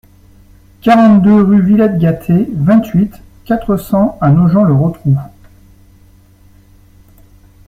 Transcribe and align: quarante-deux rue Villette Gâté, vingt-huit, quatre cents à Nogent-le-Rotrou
quarante-deux 0.81 1.43
rue 1.43 1.61
Villette 1.61 1.99
Gâté, 1.99 2.47
vingt-huit, 2.55 3.13
quatre 3.45 3.77
cents 3.77 4.17
à 4.19 4.31
Nogent-le-Rotrou 4.31 5.15